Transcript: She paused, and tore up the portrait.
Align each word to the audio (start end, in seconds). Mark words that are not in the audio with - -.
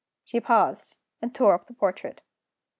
She 0.23 0.39
paused, 0.39 0.97
and 1.21 1.31
tore 1.31 1.53
up 1.53 1.67
the 1.67 1.75
portrait. 1.75 2.21